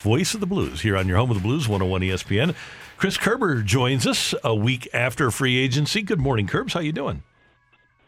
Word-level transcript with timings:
Voice 0.00 0.32
of 0.32 0.40
the 0.40 0.46
Blues 0.46 0.80
here 0.80 0.96
on 0.96 1.06
your 1.06 1.18
home 1.18 1.30
of 1.30 1.36
the 1.36 1.42
Blues 1.42 1.68
101 1.68 2.00
ESPN. 2.00 2.54
Chris 2.96 3.18
Kerber 3.18 3.60
joins 3.60 4.06
us 4.06 4.34
a 4.42 4.54
week 4.54 4.88
after 4.94 5.30
free 5.30 5.58
agency. 5.58 6.00
Good 6.00 6.18
morning, 6.18 6.46
Kerbs. 6.46 6.72
How 6.72 6.80
you 6.80 6.90
doing? 6.92 7.22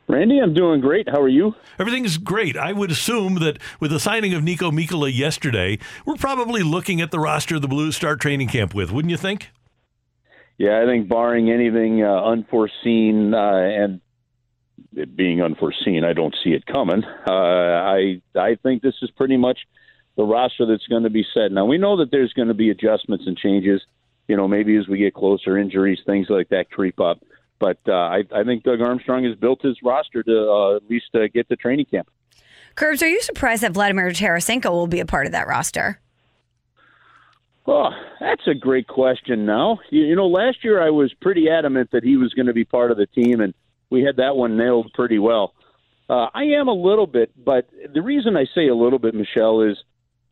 Randy, 0.09 0.39
I'm 0.39 0.55
doing 0.55 0.81
great. 0.81 1.07
How 1.07 1.21
are 1.21 1.29
you? 1.29 1.55
Everything's 1.79 2.17
great. 2.17 2.57
I 2.57 2.73
would 2.73 2.91
assume 2.91 3.35
that 3.41 3.59
with 3.79 3.91
the 3.91 4.01
signing 4.01 4.33
of 4.33 4.43
Niko 4.43 4.73
Mikkola 4.73 5.15
yesterday, 5.15 5.79
we're 6.07 6.17
probably 6.17 6.63
looking 6.63 7.03
at 7.03 7.11
the 7.11 7.21
roster 7.21 7.59
the 7.59 7.69
Blues 7.69 7.95
start 7.95 8.23
training 8.23 8.49
camp 8.49 8.75
with, 8.75 8.91
wouldn't 8.91 9.11
you 9.11 9.19
think? 9.19 9.51
Yeah, 10.57 10.83
I 10.83 10.87
think 10.87 11.11
barring 11.11 11.51
anything 11.51 12.03
uh, 12.03 12.23
unforeseen 12.25 13.35
uh, 13.35 13.53
and 13.53 14.01
it 14.95 15.15
being 15.15 15.43
unforeseen, 15.43 16.05
I 16.05 16.15
don't 16.15 16.35
see 16.43 16.51
it 16.53 16.65
coming. 16.65 17.05
Uh, 17.05 17.33
I 17.33 18.23
I 18.35 18.57
think 18.63 18.81
this 18.81 18.95
is 19.03 19.11
pretty 19.11 19.37
much– 19.37 19.59
the 20.17 20.25
roster 20.25 20.67
that's 20.67 20.87
going 20.87 21.05
to 21.05 21.11
be 21.11 21.25
set. 21.35 21.53
Now 21.53 21.65
we 21.65 21.79
know 21.79 21.97
that 21.97 22.11
there's 22.11 22.33
going 22.33 22.49
to 22.49 22.55
be 22.55 22.71
adjustments 22.71 23.25
and 23.27 23.37
changes. 23.37 23.83
You 24.29 24.37
know, 24.37 24.47
maybe 24.47 24.77
as 24.77 24.87
we 24.87 24.99
get 24.99 25.15
closer, 25.15 25.59
injuries, 25.59 25.99
things 26.07 26.29
like 26.31 26.49
that 26.51 26.71
creep 26.71 27.01
up. 27.01 27.21
But 27.59 27.79
uh, 27.87 27.93
I, 27.93 28.25
I 28.35 28.45
think 28.45 28.63
Doug 28.65 28.81
Armstrong 28.81 29.25
has 29.25 29.37
built 29.37 29.63
his 29.63 29.77
roster 29.83 30.23
to 30.23 30.51
uh, 30.51 30.77
at 30.77 30.89
least 30.89 31.07
uh, 31.15 31.29
get 31.33 31.49
to 31.49 31.57
training 31.57 31.87
camp. 31.87 32.09
Kerbs, 32.77 33.03
are 33.03 33.09
you 33.09 33.21
surprised 33.21 33.63
that 33.63 33.73
Vladimir 33.73 34.11
Tarasenko 34.11 34.71
will 34.71 34.87
be 34.87 35.01
a 35.01 35.07
part 35.07 35.27
of 35.27 35.33
that 35.33 35.47
roster? 35.47 36.01
Oh, 37.67 37.91
that's 38.19 38.47
a 38.49 38.55
great 38.55 38.89
question. 38.89 39.47
Now, 39.47 39.79
you, 39.91 40.03
you 40.03 40.17
know, 40.17 40.27
last 40.27 40.65
year 40.65 40.83
I 40.83 40.91
was 40.91 41.13
pretty 41.21 41.49
adamant 41.49 41.91
that 41.93 42.03
he 42.03 42.17
was 42.17 42.35
going 42.35 42.47
to 42.47 42.53
be 42.53 42.65
part 42.65 42.91
of 42.91 42.97
the 42.97 43.07
team, 43.07 43.41
and 43.41 43.55
we 43.91 44.03
had 44.03 44.17
that 44.17 44.37
one 44.37 44.57
nailed 44.57 44.91
pretty 44.95 45.19
well. 45.19 45.55
Uh, 46.11 46.29
I 46.35 46.45
am 46.45 46.69
a 46.69 46.75
little 46.75 47.07
bit, 47.07 47.31
but 47.45 47.69
the 47.95 48.03
reason 48.03 48.37
I 48.37 48.47
say 48.55 48.67
a 48.69 48.75
little 48.75 48.99
bit, 48.99 49.15
Michelle, 49.15 49.63
is 49.63 49.77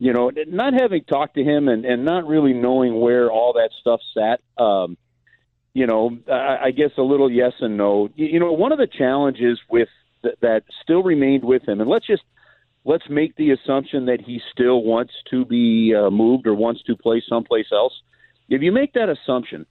you 0.00 0.14
know, 0.14 0.32
not 0.48 0.72
having 0.72 1.04
talked 1.04 1.34
to 1.34 1.44
him 1.44 1.68
and, 1.68 1.84
and 1.84 2.06
not 2.06 2.26
really 2.26 2.54
knowing 2.54 2.98
where 2.98 3.30
all 3.30 3.52
that 3.52 3.68
stuff 3.80 4.00
sat, 4.14 4.40
um, 4.56 4.96
you 5.74 5.86
know, 5.86 6.16
I, 6.26 6.56
I 6.64 6.70
guess 6.70 6.92
a 6.96 7.02
little 7.02 7.30
yes 7.30 7.52
and 7.60 7.76
no. 7.76 8.08
You, 8.16 8.26
you 8.26 8.40
know, 8.40 8.50
one 8.52 8.72
of 8.72 8.78
the 8.78 8.86
challenges 8.86 9.60
with 9.68 9.88
th- 10.22 10.36
that 10.40 10.62
still 10.82 11.02
remained 11.02 11.44
with 11.44 11.68
him, 11.68 11.82
and 11.82 11.88
let's 11.88 12.06
just 12.06 12.22
let's 12.86 13.04
make 13.10 13.36
the 13.36 13.50
assumption 13.50 14.06
that 14.06 14.22
he 14.22 14.40
still 14.50 14.82
wants 14.82 15.12
to 15.30 15.44
be 15.44 15.94
uh, 15.94 16.08
moved 16.08 16.46
or 16.46 16.54
wants 16.54 16.82
to 16.84 16.96
play 16.96 17.22
someplace 17.28 17.66
else. 17.70 17.92
If 18.48 18.62
you 18.62 18.72
make 18.72 18.94
that 18.94 19.10
assumption, 19.10 19.66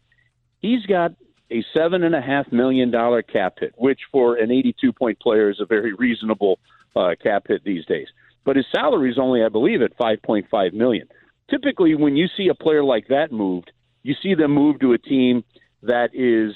he's 0.59 0.85
got 0.85 1.13
a 1.50 1.66
seven 1.75 2.03
and 2.03 2.13
a 2.13 2.22
half 2.22 2.52
million 2.52 2.91
dollar 2.91 3.23
cap 3.23 3.55
hit, 3.59 3.73
which 3.77 4.02
for 4.11 4.35
an 4.35 4.52
82 4.52 4.94
point 4.94 5.19
player 5.19 5.50
is 5.50 5.59
a 5.59 5.66
very 5.66 5.94
reasonable 5.95 6.59
uh, 6.95 7.16
cap 7.19 7.47
hit 7.47 7.63
these 7.63 7.84
days 7.88 8.07
but 8.45 8.55
his 8.55 8.66
salary 8.72 9.11
is 9.11 9.19
only, 9.19 9.44
I 9.44 9.50
believe, 9.50 9.81
at 9.81 9.97
5.5 9.97 10.73
million. 10.73 11.07
Typically, 11.50 11.95
when 11.95 12.16
you 12.16 12.27
see 12.38 12.47
a 12.47 12.53
player 12.55 12.83
like 12.83 13.07
that 13.07 13.31
moved, 13.31 13.72
you 14.03 14.16
see 14.22 14.35
them 14.35 14.51
move 14.51 14.79
to 14.79 14.94
a 14.94 14.97
team 14.97 15.44
that 15.83 16.09
is 16.13 16.55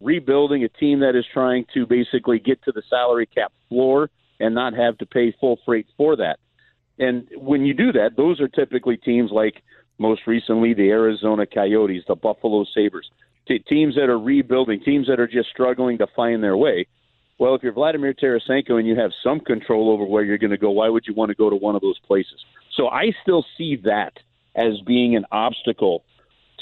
rebuilding, 0.00 0.64
a 0.64 0.68
team 0.68 1.00
that 1.00 1.14
is 1.14 1.24
trying 1.32 1.66
to 1.74 1.86
basically 1.86 2.38
get 2.38 2.62
to 2.64 2.72
the 2.72 2.82
salary 2.88 3.26
cap 3.26 3.52
floor 3.68 4.10
and 4.38 4.54
not 4.54 4.74
have 4.74 4.96
to 4.98 5.06
pay 5.06 5.34
full 5.40 5.58
freight 5.64 5.86
for 5.96 6.16
that. 6.16 6.38
And 6.98 7.28
when 7.36 7.64
you 7.64 7.74
do 7.74 7.92
that, 7.92 8.16
those 8.16 8.40
are 8.40 8.48
typically 8.48 8.96
teams 8.96 9.30
like 9.30 9.62
most 9.98 10.22
recently 10.26 10.74
the 10.74 10.90
Arizona 10.90 11.46
Coyotes, 11.46 12.04
the 12.08 12.14
Buffalo 12.14 12.64
Sabres, 12.74 13.10
teams 13.68 13.96
that 13.96 14.08
are 14.08 14.18
rebuilding, 14.18 14.80
teams 14.80 15.08
that 15.08 15.20
are 15.20 15.26
just 15.26 15.50
struggling 15.50 15.98
to 15.98 16.06
find 16.14 16.42
their 16.42 16.56
way. 16.56 16.86
Well, 17.40 17.54
if 17.54 17.62
you're 17.62 17.72
Vladimir 17.72 18.12
Tarasenko 18.12 18.78
and 18.78 18.86
you 18.86 18.96
have 18.96 19.12
some 19.24 19.40
control 19.40 19.90
over 19.90 20.04
where 20.04 20.22
you're 20.22 20.36
going 20.36 20.50
to 20.50 20.58
go, 20.58 20.70
why 20.70 20.90
would 20.90 21.04
you 21.06 21.14
want 21.14 21.30
to 21.30 21.34
go 21.34 21.48
to 21.48 21.56
one 21.56 21.74
of 21.74 21.80
those 21.80 21.98
places? 22.00 22.44
So 22.76 22.88
I 22.88 23.12
still 23.22 23.46
see 23.56 23.76
that 23.84 24.12
as 24.54 24.78
being 24.86 25.16
an 25.16 25.24
obstacle 25.32 26.04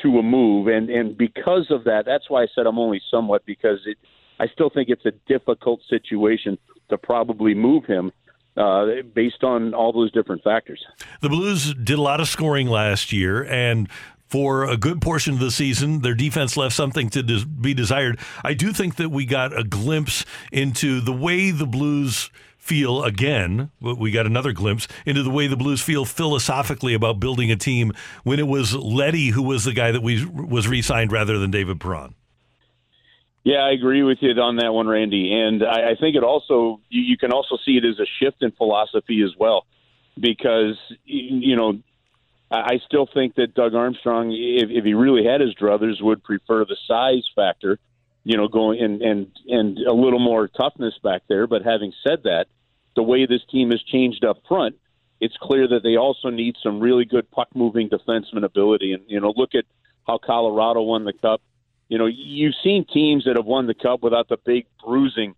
to 0.05 0.19
a 0.19 0.22
move, 0.22 0.69
and 0.69 0.89
and 0.89 1.19
because 1.19 1.66
of 1.71 1.83
that, 1.84 2.05
that's 2.06 2.31
why 2.31 2.44
I 2.44 2.47
said 2.55 2.66
I'm 2.69 2.78
only 2.78 3.03
somewhat 3.11 3.44
because 3.44 3.81
it. 3.87 3.99
I 4.39 4.47
still 4.47 4.71
think 4.71 4.89
it's 4.89 5.05
a 5.05 5.11
difficult 5.27 5.81
situation 5.91 6.59
to 6.91 6.97
probably 6.97 7.55
move 7.55 7.84
him 7.84 8.12
uh, 8.56 8.87
based 9.12 9.43
on 9.43 9.75
all 9.75 9.93
those 9.93 10.12
different 10.12 10.45
factors. 10.45 10.81
The 11.21 11.28
Blues 11.28 11.75
did 11.75 11.99
a 11.99 12.03
lot 12.03 12.21
of 12.21 12.28
scoring 12.28 12.69
last 12.69 13.12
year, 13.12 13.43
and 13.43 13.89
for 14.28 14.69
a 14.69 14.77
good 14.77 15.00
portion 15.00 15.34
of 15.34 15.41
the 15.41 15.50
season. 15.50 16.00
Their 16.03 16.15
defense 16.15 16.56
left 16.56 16.75
something 16.75 17.09
to 17.11 17.22
des- 17.22 17.47
be 17.47 17.75
desired. 17.75 18.19
I 18.44 18.55
do 18.55 18.72
think 18.72 18.97
that 18.97 19.09
we 19.11 19.25
got 19.25 19.59
a 19.59 19.65
glimpse 19.65 20.25
into 20.53 21.00
the 21.00 21.12
way 21.12 21.50
the 21.50 21.66
Blues 21.66 22.31
feel 22.59 23.03
again. 23.03 23.71
We 23.81 24.11
got 24.11 24.27
another 24.27 24.53
glimpse 24.53 24.87
into 25.06 25.22
the 25.22 25.31
way 25.31 25.47
the 25.47 25.56
Blues 25.56 25.81
feel 25.81 26.05
philosophically 26.05 26.93
about 26.93 27.19
building 27.19 27.50
a 27.50 27.56
team 27.56 27.93
when 28.25 28.39
it 28.39 28.47
was 28.47 28.75
Leddy 28.75 29.28
who 29.28 29.43
was 29.43 29.65
the 29.65 29.72
guy 29.72 29.91
that 29.91 30.03
we 30.03 30.27
was 30.27 30.69
re-signed 30.69 31.10
rather 31.10 31.39
than 31.39 31.50
David 31.50 31.81
Perron. 31.81 32.15
Yeah, 33.45 33.60
I 33.60 33.71
agree 33.71 34.03
with 34.03 34.19
you 34.21 34.33
on 34.33 34.56
that 34.56 34.75
one, 34.75 34.87
Randy. 34.87 35.33
And 35.33 35.65
I, 35.65 35.93
I 35.93 35.95
think 35.99 36.16
it 36.16 36.22
also 36.22 36.81
you, 36.91 37.00
you 37.00 37.16
can 37.16 37.33
also 37.33 37.56
see 37.65 37.78
it 37.78 37.84
as 37.87 37.99
a 37.99 38.05
shift 38.21 38.43
in 38.43 38.50
philosophy 38.50 39.22
as 39.22 39.34
well, 39.39 39.65
because 40.21 40.77
you 41.06 41.56
know 41.56 41.81
I 42.50 42.81
still 42.86 43.06
think 43.12 43.34
that 43.34 43.54
Doug 43.54 43.75
Armstrong, 43.75 44.32
if, 44.32 44.70
if 44.70 44.84
he 44.84 44.94
really 44.94 45.25
had 45.25 45.41
his 45.41 45.54
druthers, 45.54 46.00
would 46.00 46.25
prefer 46.25 46.64
the 46.64 46.76
size 46.86 47.28
factor, 47.36 47.78
you 48.25 48.36
know, 48.38 48.48
going 48.48 48.81
and 48.81 49.03
and 49.03 49.26
and 49.48 49.78
a 49.78 49.92
little 49.92 50.19
more 50.19 50.48
toughness 50.48 50.94
back 51.03 51.22
there. 51.28 51.47
But 51.47 51.62
having 51.62 51.92
said 52.06 52.22
that, 52.25 52.47
the 52.97 53.03
way 53.03 53.26
this 53.26 53.42
team 53.50 53.70
has 53.70 53.82
changed 53.82 54.25
up 54.25 54.38
front, 54.48 54.76
it's 55.20 55.36
clear 55.36 55.69
that 55.69 55.82
they 55.82 55.97
also 55.97 56.31
need 56.31 56.56
some 56.62 56.81
really 56.81 57.04
good 57.04 57.31
puck 57.31 57.48
moving 57.54 57.91
defenseman 57.91 58.44
ability. 58.44 58.94
And 58.94 59.03
you 59.09 59.20
know, 59.20 59.34
look 59.36 59.54
at 59.54 59.65
how 60.06 60.19
Colorado 60.19 60.80
won 60.80 61.04
the 61.04 61.12
cup. 61.12 61.42
You 61.91 61.98
know, 61.98 62.06
you've 62.06 62.54
seen 62.65 62.86
teams 62.86 63.25
that 63.25 63.36
have 63.36 63.47
won 63.47 63.66
the 63.66 63.75
cup 63.75 64.03
without 64.03 64.28
the 64.28 64.38
big 64.42 64.66
bruising, 64.82 65.34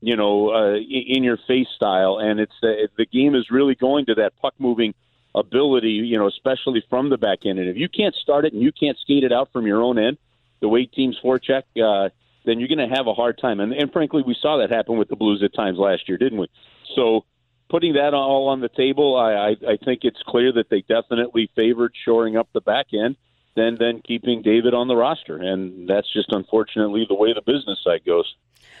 you 0.00 0.16
know, 0.16 0.50
uh, 0.50 0.76
in 0.76 1.24
your 1.24 1.38
face 1.46 1.68
style, 1.76 2.18
and 2.18 2.40
it's 2.40 2.52
uh, 2.62 2.88
the 2.96 3.04
game 3.04 3.34
is 3.34 3.50
really 3.50 3.74
going 3.74 4.06
to 4.06 4.14
that 4.14 4.32
puck 4.40 4.54
moving 4.58 4.94
ability, 5.34 5.90
you 5.90 6.18
know, 6.18 6.28
especially 6.28 6.84
from 6.88 7.10
the 7.10 7.18
back 7.18 7.40
end. 7.44 7.58
And 7.58 7.68
if 7.68 7.76
you 7.76 7.88
can't 7.88 8.14
start 8.14 8.44
it 8.44 8.52
and 8.52 8.62
you 8.62 8.72
can't 8.72 8.98
skate 8.98 9.24
it 9.24 9.32
out 9.32 9.50
from 9.52 9.66
your 9.66 9.82
own 9.82 9.98
end, 9.98 10.18
the 10.60 10.68
way 10.68 10.86
teams 10.86 11.18
forecheck, 11.22 11.62
uh, 11.82 12.10
then 12.44 12.58
you're 12.58 12.68
going 12.68 12.88
to 12.88 12.94
have 12.94 13.06
a 13.06 13.14
hard 13.14 13.38
time. 13.38 13.60
And, 13.60 13.72
and 13.72 13.92
frankly, 13.92 14.22
we 14.26 14.36
saw 14.40 14.58
that 14.58 14.70
happen 14.70 14.98
with 14.98 15.08
the 15.08 15.16
Blues 15.16 15.42
at 15.42 15.54
times 15.54 15.78
last 15.78 16.08
year, 16.08 16.18
didn't 16.18 16.38
we? 16.38 16.48
So 16.94 17.24
putting 17.68 17.94
that 17.94 18.14
all 18.14 18.48
on 18.48 18.60
the 18.60 18.68
table, 18.68 19.16
I, 19.16 19.32
I, 19.32 19.72
I 19.72 19.76
think 19.84 20.00
it's 20.02 20.22
clear 20.26 20.52
that 20.52 20.68
they 20.70 20.82
definitely 20.82 21.50
favored 21.56 21.92
shoring 22.04 22.36
up 22.36 22.48
the 22.52 22.60
back 22.60 22.86
end 22.92 23.16
than 23.56 23.76
than 23.78 24.02
keeping 24.02 24.42
David 24.42 24.74
on 24.74 24.88
the 24.88 24.96
roster, 24.96 25.36
and 25.36 25.88
that's 25.88 26.12
just 26.12 26.32
unfortunately 26.32 27.06
the 27.08 27.14
way 27.14 27.32
the 27.32 27.42
business 27.42 27.78
side 27.84 28.04
goes. 28.04 28.34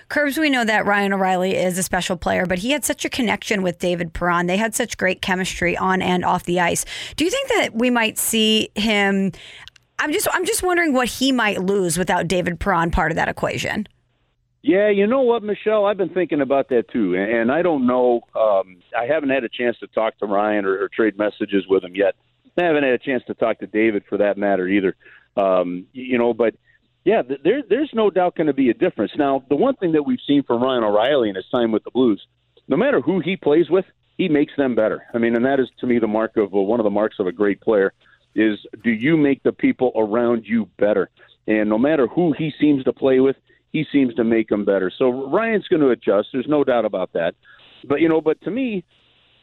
Kerbs, 0.08 0.38
we 0.38 0.50
know 0.50 0.64
that 0.64 0.86
Ryan 0.86 1.12
O'Reilly 1.12 1.56
is 1.56 1.78
a 1.78 1.82
special 1.82 2.16
player, 2.16 2.46
but 2.46 2.58
he 2.58 2.70
had 2.70 2.84
such 2.84 3.04
a 3.04 3.10
connection 3.10 3.62
with 3.62 3.78
David 3.78 4.12
Perron. 4.12 4.46
They 4.46 4.56
had 4.56 4.74
such 4.74 4.96
great 4.96 5.22
chemistry 5.22 5.76
on 5.76 6.02
and 6.02 6.24
off 6.24 6.44
the 6.44 6.60
ice. 6.60 6.84
Do 7.16 7.24
you 7.24 7.30
think 7.30 7.48
that 7.48 7.74
we 7.74 7.90
might 7.90 8.18
see 8.18 8.70
him? 8.74 9.32
I'm 9.98 10.12
just 10.12 10.28
I'm 10.32 10.44
just 10.44 10.62
wondering 10.62 10.92
what 10.92 11.08
he 11.08 11.32
might 11.32 11.62
lose 11.62 11.96
without 11.96 12.28
David 12.28 12.58
Perron 12.60 12.90
part 12.90 13.12
of 13.12 13.16
that 13.16 13.28
equation. 13.28 13.86
Yeah, 14.62 14.88
you 14.88 15.06
know 15.06 15.20
what, 15.20 15.42
Michelle? 15.42 15.84
I've 15.84 15.98
been 15.98 16.08
thinking 16.08 16.40
about 16.40 16.70
that 16.70 16.88
too, 16.88 17.14
and 17.14 17.52
I 17.52 17.60
don't 17.60 17.86
know. 17.86 18.22
Um, 18.34 18.78
I 18.98 19.04
haven't 19.04 19.28
had 19.28 19.44
a 19.44 19.48
chance 19.48 19.78
to 19.80 19.86
talk 19.88 20.16
to 20.18 20.26
Ryan 20.26 20.64
or, 20.64 20.82
or 20.82 20.88
trade 20.88 21.18
messages 21.18 21.66
with 21.68 21.84
him 21.84 21.94
yet. 21.94 22.14
I 22.56 22.64
haven't 22.64 22.84
had 22.84 22.92
a 22.94 22.98
chance 22.98 23.22
to 23.26 23.34
talk 23.34 23.58
to 23.58 23.66
David 23.66 24.04
for 24.08 24.16
that 24.18 24.38
matter 24.38 24.66
either. 24.66 24.96
Um, 25.36 25.86
you 25.92 26.16
know, 26.16 26.32
but 26.32 26.54
yeah, 27.04 27.22
there, 27.22 27.62
there's 27.68 27.90
no 27.92 28.10
doubt 28.10 28.36
going 28.36 28.46
to 28.46 28.54
be 28.54 28.70
a 28.70 28.74
difference. 28.74 29.12
Now, 29.16 29.44
the 29.48 29.56
one 29.56 29.76
thing 29.76 29.92
that 29.92 30.04
we've 30.04 30.18
seen 30.26 30.42
from 30.42 30.62
Ryan 30.62 30.84
O'Reilly 30.84 31.28
in 31.28 31.34
his 31.34 31.48
time 31.50 31.70
with 31.70 31.84
the 31.84 31.90
Blues, 31.90 32.26
no 32.66 32.76
matter 32.76 33.00
who 33.00 33.20
he 33.20 33.36
plays 33.36 33.68
with, 33.68 33.84
he 34.16 34.28
makes 34.28 34.54
them 34.56 34.74
better. 34.74 35.04
I 35.12 35.18
mean, 35.18 35.36
and 35.36 35.44
that 35.44 35.60
is 35.60 35.68
to 35.80 35.86
me 35.86 35.98
the 35.98 36.06
mark 36.06 36.36
of 36.36 36.54
uh, 36.54 36.58
one 36.58 36.80
of 36.80 36.84
the 36.84 36.90
marks 36.90 37.16
of 37.18 37.26
a 37.26 37.32
great 37.32 37.60
player. 37.60 37.92
is 38.34 38.58
do 38.82 38.90
you 38.90 39.16
make 39.16 39.42
the 39.42 39.52
people 39.52 39.92
around 39.96 40.44
you 40.46 40.68
better? 40.78 41.10
And 41.46 41.68
no 41.68 41.78
matter 41.78 42.06
who 42.06 42.32
he 42.32 42.52
seems 42.58 42.84
to 42.84 42.92
play 42.92 43.20
with, 43.20 43.36
he 43.72 43.84
seems 43.92 44.14
to 44.14 44.24
make 44.24 44.48
them 44.48 44.64
better. 44.64 44.90
So 44.96 45.30
Ryan's 45.30 45.68
going 45.68 45.82
to 45.82 45.90
adjust. 45.90 46.28
There's 46.32 46.48
no 46.48 46.64
doubt 46.64 46.84
about 46.84 47.12
that. 47.14 47.34
But 47.86 48.00
you 48.00 48.08
know, 48.08 48.20
but 48.20 48.40
to 48.42 48.50
me, 48.50 48.84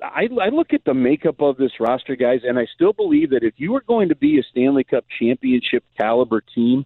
I, 0.01 0.29
I 0.41 0.49
look 0.49 0.73
at 0.73 0.83
the 0.83 0.95
makeup 0.95 1.41
of 1.41 1.57
this 1.57 1.73
roster, 1.79 2.15
guys, 2.15 2.39
and 2.43 2.57
I 2.57 2.65
still 2.73 2.93
believe 2.93 3.29
that 3.31 3.43
if 3.43 3.55
you 3.57 3.75
are 3.75 3.83
going 3.87 4.09
to 4.09 4.15
be 4.15 4.39
a 4.39 4.43
Stanley 4.49 4.83
Cup 4.83 5.05
championship 5.19 5.83
caliber 5.99 6.41
team, 6.41 6.85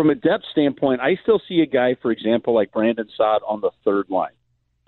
from 0.00 0.08
a 0.08 0.14
depth 0.14 0.44
standpoint, 0.50 1.02
I 1.02 1.18
still 1.22 1.42
see 1.46 1.60
a 1.60 1.66
guy, 1.66 1.94
for 2.00 2.10
example, 2.10 2.54
like 2.54 2.72
Brandon 2.72 3.06
Saad 3.18 3.42
on 3.46 3.60
the 3.60 3.70
third 3.84 4.06
line. 4.08 4.32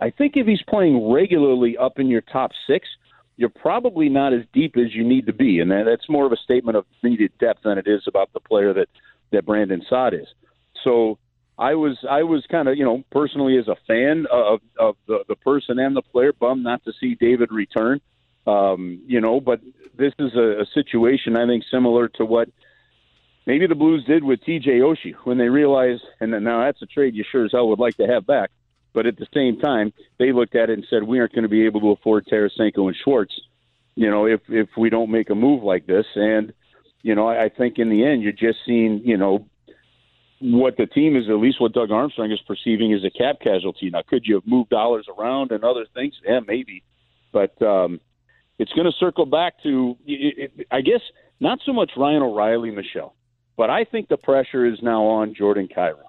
I 0.00 0.08
think 0.08 0.38
if 0.38 0.46
he's 0.46 0.62
playing 0.66 1.12
regularly 1.12 1.76
up 1.76 1.98
in 1.98 2.06
your 2.06 2.22
top 2.22 2.52
six, 2.66 2.88
you're 3.36 3.50
probably 3.50 4.08
not 4.08 4.32
as 4.32 4.40
deep 4.54 4.78
as 4.78 4.94
you 4.94 5.04
need 5.04 5.26
to 5.26 5.34
be, 5.34 5.60
and 5.60 5.70
that's 5.70 6.08
more 6.08 6.24
of 6.24 6.32
a 6.32 6.38
statement 6.38 6.78
of 6.78 6.86
needed 7.02 7.30
depth 7.38 7.60
than 7.62 7.76
it 7.76 7.86
is 7.86 8.04
about 8.06 8.32
the 8.32 8.40
player 8.40 8.72
that 8.72 8.88
that 9.32 9.44
Brandon 9.44 9.82
Saad 9.86 10.14
is. 10.14 10.28
So 10.82 11.18
I 11.58 11.74
was 11.74 11.98
I 12.08 12.22
was 12.22 12.46
kind 12.50 12.66
of 12.66 12.78
you 12.78 12.84
know 12.86 13.04
personally 13.10 13.58
as 13.58 13.68
a 13.68 13.76
fan 13.86 14.24
of 14.32 14.60
of 14.80 14.96
the 15.06 15.24
the 15.28 15.36
person 15.36 15.78
and 15.78 15.94
the 15.94 16.00
player 16.00 16.32
bummed 16.32 16.64
not 16.64 16.82
to 16.84 16.92
see 16.98 17.16
David 17.16 17.52
return. 17.52 18.00
Um, 18.46 19.02
you 19.06 19.20
know, 19.20 19.42
but 19.42 19.60
this 19.94 20.14
is 20.18 20.34
a, 20.36 20.62
a 20.62 20.66
situation 20.72 21.36
I 21.36 21.46
think 21.46 21.64
similar 21.70 22.08
to 22.16 22.24
what 22.24 22.48
maybe 23.46 23.66
the 23.66 23.74
Blues 23.74 24.04
did 24.04 24.24
with 24.24 24.42
T.J. 24.44 24.80
Oshie 24.80 25.14
when 25.24 25.38
they 25.38 25.48
realized, 25.48 26.02
and 26.20 26.30
now 26.44 26.64
that's 26.64 26.82
a 26.82 26.86
trade 26.86 27.14
you 27.14 27.24
sure 27.30 27.44
as 27.44 27.52
hell 27.52 27.68
would 27.68 27.78
like 27.78 27.96
to 27.96 28.06
have 28.06 28.26
back. 28.26 28.50
But 28.92 29.06
at 29.06 29.16
the 29.16 29.26
same 29.32 29.58
time, 29.58 29.92
they 30.18 30.32
looked 30.32 30.54
at 30.54 30.68
it 30.68 30.74
and 30.74 30.86
said, 30.90 31.02
we 31.02 31.18
aren't 31.18 31.32
going 31.32 31.44
to 31.44 31.48
be 31.48 31.64
able 31.64 31.80
to 31.80 31.90
afford 31.92 32.26
Tarasenko 32.26 32.88
and 32.88 32.96
Schwartz, 33.02 33.32
you 33.94 34.10
know, 34.10 34.26
if 34.26 34.40
if 34.48 34.68
we 34.76 34.90
don't 34.90 35.10
make 35.10 35.30
a 35.30 35.34
move 35.34 35.62
like 35.62 35.86
this. 35.86 36.06
And 36.14 36.52
you 37.02 37.14
know, 37.14 37.26
I, 37.26 37.44
I 37.44 37.48
think 37.48 37.78
in 37.78 37.90
the 37.90 38.04
end, 38.04 38.22
you're 38.22 38.32
just 38.32 38.58
seeing, 38.64 39.02
you 39.04 39.16
know, 39.16 39.46
what 40.40 40.76
the 40.76 40.86
team 40.86 41.16
is, 41.16 41.28
at 41.28 41.36
least 41.36 41.60
what 41.60 41.72
Doug 41.72 41.90
Armstrong 41.90 42.32
is 42.32 42.40
perceiving 42.46 42.92
as 42.92 43.04
a 43.04 43.10
cap 43.10 43.36
casualty. 43.40 43.90
Now, 43.90 44.02
could 44.06 44.22
you 44.24 44.34
have 44.34 44.46
moved 44.46 44.70
dollars 44.70 45.06
around 45.16 45.52
and 45.52 45.64
other 45.64 45.86
things? 45.94 46.14
Yeah, 46.24 46.40
maybe. 46.46 46.82
But 47.32 47.60
um, 47.62 48.00
it's 48.58 48.72
going 48.72 48.86
to 48.86 48.96
circle 48.98 49.26
back 49.26 49.62
to, 49.62 49.96
it, 50.04 50.50
it, 50.56 50.66
I 50.70 50.80
guess, 50.80 51.00
not 51.38 51.60
so 51.64 51.72
much 51.72 51.92
Ryan 51.96 52.22
O'Reilly, 52.22 52.70
Michelle, 52.70 53.14
but 53.56 53.70
I 53.70 53.84
think 53.84 54.08
the 54.08 54.16
pressure 54.16 54.66
is 54.66 54.78
now 54.82 55.04
on 55.04 55.34
Jordan 55.34 55.68
Kyrou. 55.68 56.02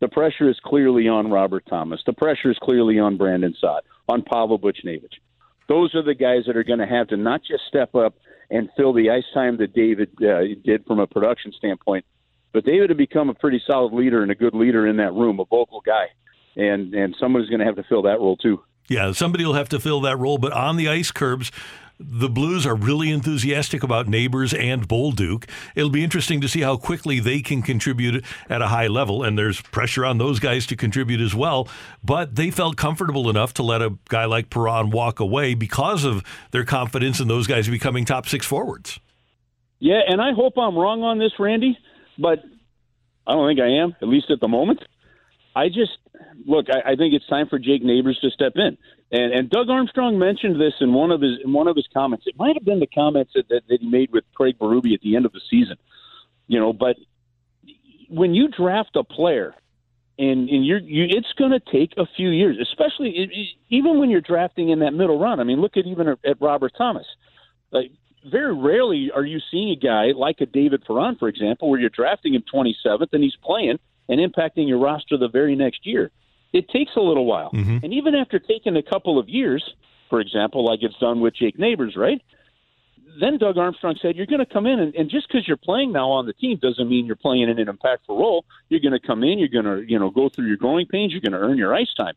The 0.00 0.08
pressure 0.08 0.48
is 0.48 0.58
clearly 0.64 1.08
on 1.08 1.30
Robert 1.30 1.64
Thomas. 1.68 2.00
The 2.04 2.12
pressure 2.12 2.50
is 2.50 2.58
clearly 2.60 2.98
on 2.98 3.16
Brandon 3.16 3.54
Saad, 3.60 3.82
on 4.08 4.22
Pavel 4.22 4.58
Buchnevich. 4.58 5.14
Those 5.68 5.94
are 5.94 6.02
the 6.02 6.14
guys 6.14 6.42
that 6.46 6.56
are 6.56 6.64
going 6.64 6.80
to 6.80 6.86
have 6.86 7.08
to 7.08 7.16
not 7.16 7.40
just 7.40 7.62
step 7.68 7.94
up 7.94 8.14
and 8.50 8.68
fill 8.76 8.92
the 8.92 9.10
ice 9.10 9.24
time 9.32 9.56
that 9.58 9.72
David 9.72 10.10
uh, 10.20 10.42
did 10.62 10.84
from 10.86 10.98
a 10.98 11.06
production 11.06 11.52
standpoint, 11.56 12.04
but 12.52 12.64
David 12.64 12.90
had 12.90 12.98
become 12.98 13.30
a 13.30 13.34
pretty 13.34 13.62
solid 13.66 13.92
leader 13.92 14.22
and 14.22 14.30
a 14.30 14.34
good 14.34 14.54
leader 14.54 14.86
in 14.86 14.98
that 14.98 15.12
room, 15.14 15.40
a 15.40 15.44
vocal 15.44 15.80
guy, 15.80 16.06
and 16.56 16.94
and 16.94 17.16
somebody's 17.18 17.48
going 17.48 17.60
to 17.60 17.66
have 17.66 17.76
to 17.76 17.84
fill 17.84 18.02
that 18.02 18.20
role 18.20 18.36
too. 18.36 18.62
Yeah, 18.88 19.12
somebody 19.12 19.46
will 19.46 19.54
have 19.54 19.70
to 19.70 19.80
fill 19.80 20.02
that 20.02 20.18
role. 20.18 20.36
But 20.36 20.52
on 20.52 20.76
the 20.76 20.88
ice 20.88 21.10
Kerbs, 21.10 21.50
the 21.98 22.28
Blues 22.28 22.66
are 22.66 22.74
really 22.74 23.10
enthusiastic 23.10 23.82
about 23.82 24.08
Neighbours 24.08 24.52
and 24.52 24.88
Bolduc. 24.88 25.48
It'll 25.74 25.90
be 25.90 26.02
interesting 26.02 26.40
to 26.40 26.48
see 26.48 26.60
how 26.60 26.76
quickly 26.76 27.20
they 27.20 27.40
can 27.40 27.62
contribute 27.62 28.24
at 28.48 28.62
a 28.62 28.68
high 28.68 28.88
level, 28.88 29.22
and 29.22 29.38
there's 29.38 29.60
pressure 29.60 30.04
on 30.04 30.18
those 30.18 30.40
guys 30.40 30.66
to 30.66 30.76
contribute 30.76 31.20
as 31.20 31.34
well. 31.34 31.68
But 32.02 32.34
they 32.34 32.50
felt 32.50 32.76
comfortable 32.76 33.30
enough 33.30 33.54
to 33.54 33.62
let 33.62 33.80
a 33.80 33.96
guy 34.08 34.24
like 34.24 34.50
Perron 34.50 34.90
walk 34.90 35.20
away 35.20 35.54
because 35.54 36.04
of 36.04 36.24
their 36.50 36.64
confidence 36.64 37.20
in 37.20 37.28
those 37.28 37.46
guys 37.46 37.68
becoming 37.68 38.04
top 38.04 38.26
six 38.28 38.44
forwards. 38.44 38.98
Yeah, 39.78 40.00
and 40.06 40.20
I 40.20 40.32
hope 40.32 40.54
I'm 40.56 40.76
wrong 40.76 41.02
on 41.02 41.18
this, 41.18 41.32
Randy, 41.38 41.78
but 42.18 42.40
I 43.26 43.32
don't 43.32 43.48
think 43.48 43.60
I 43.60 43.82
am, 43.82 43.94
at 44.02 44.08
least 44.08 44.30
at 44.30 44.40
the 44.40 44.48
moment. 44.48 44.80
I 45.54 45.68
just 45.68 45.92
look. 46.46 46.66
I, 46.68 46.92
I 46.92 46.96
think 46.96 47.14
it's 47.14 47.26
time 47.28 47.48
for 47.48 47.58
Jake 47.58 47.82
Neighbours 47.82 48.18
to 48.22 48.30
step 48.30 48.54
in. 48.56 48.76
And, 49.12 49.32
and 49.32 49.50
Doug 49.50 49.68
Armstrong 49.68 50.18
mentioned 50.18 50.60
this 50.60 50.74
in 50.80 50.92
one 50.92 51.10
of 51.10 51.20
his 51.20 51.38
in 51.44 51.52
one 51.52 51.68
of 51.68 51.76
his 51.76 51.86
comments. 51.92 52.24
It 52.26 52.38
might 52.38 52.56
have 52.56 52.64
been 52.64 52.80
the 52.80 52.86
comments 52.86 53.32
that, 53.34 53.48
that, 53.48 53.62
that 53.68 53.80
he 53.80 53.88
made 53.88 54.12
with 54.12 54.24
Craig 54.34 54.58
Berube 54.58 54.92
at 54.92 55.00
the 55.02 55.16
end 55.16 55.26
of 55.26 55.32
the 55.32 55.40
season. 55.50 55.76
You 56.46 56.58
know, 56.58 56.72
but 56.72 56.96
when 58.08 58.34
you 58.34 58.48
draft 58.48 58.96
a 58.96 59.04
player, 59.04 59.54
and 60.18 60.48
and 60.48 60.66
you're 60.66 60.78
you, 60.78 61.04
it's 61.08 61.32
going 61.38 61.52
to 61.52 61.60
take 61.60 61.94
a 61.96 62.06
few 62.16 62.30
years, 62.30 62.56
especially 62.60 63.10
it, 63.10 63.30
it, 63.32 63.48
even 63.68 63.98
when 63.98 64.10
you're 64.10 64.20
drafting 64.20 64.70
in 64.70 64.80
that 64.80 64.92
middle 64.92 65.18
run. 65.18 65.40
I 65.40 65.44
mean, 65.44 65.60
look 65.60 65.76
at 65.76 65.86
even 65.86 66.08
at 66.08 66.40
Robert 66.40 66.72
Thomas. 66.76 67.06
Like 67.70 67.90
very 68.24 68.54
rarely 68.54 69.10
are 69.14 69.24
you 69.24 69.38
seeing 69.50 69.70
a 69.70 69.76
guy 69.76 70.12
like 70.16 70.40
a 70.40 70.46
David 70.46 70.84
Perron, 70.84 71.16
for 71.16 71.28
example, 71.28 71.68
where 71.68 71.78
you're 71.78 71.90
drafting 71.90 72.34
him 72.34 72.42
27th 72.52 73.08
and 73.12 73.22
he's 73.22 73.36
playing 73.42 73.78
and 74.08 74.20
impacting 74.20 74.68
your 74.68 74.78
roster 74.78 75.16
the 75.16 75.28
very 75.28 75.56
next 75.56 75.86
year 75.86 76.10
it 76.54 76.68
takes 76.70 76.92
a 76.96 77.00
little 77.00 77.26
while. 77.26 77.50
Mm-hmm. 77.50 77.78
And 77.82 77.92
even 77.92 78.14
after 78.14 78.38
taking 78.38 78.76
a 78.76 78.82
couple 78.82 79.18
of 79.18 79.28
years, 79.28 79.62
for 80.08 80.20
example, 80.20 80.64
like 80.64 80.78
it's 80.82 80.96
done 80.98 81.20
with 81.20 81.34
Jake 81.34 81.58
Neighbours, 81.58 81.96
right? 81.96 82.22
Then 83.20 83.38
Doug 83.38 83.58
Armstrong 83.58 83.96
said, 84.00 84.16
You're 84.16 84.26
going 84.26 84.44
to 84.44 84.46
come 84.46 84.66
in, 84.66 84.78
and, 84.78 84.94
and 84.94 85.10
just 85.10 85.28
because 85.28 85.46
you're 85.46 85.56
playing 85.56 85.92
now 85.92 86.10
on 86.10 86.26
the 86.26 86.32
team 86.32 86.58
doesn't 86.62 86.88
mean 86.88 87.06
you're 87.06 87.16
playing 87.16 87.48
in 87.48 87.58
an 87.58 87.66
impactful 87.66 88.08
role. 88.08 88.44
You're 88.68 88.80
going 88.80 88.92
to 88.98 89.04
come 89.04 89.24
in, 89.24 89.38
you're 89.38 89.48
going 89.48 89.64
to 89.64 89.84
you 89.86 89.98
know 89.98 90.10
go 90.10 90.28
through 90.28 90.46
your 90.46 90.56
growing 90.56 90.86
pains, 90.86 91.12
you're 91.12 91.20
going 91.20 91.32
to 91.32 91.38
earn 91.38 91.58
your 91.58 91.74
ice 91.74 91.92
time. 91.96 92.14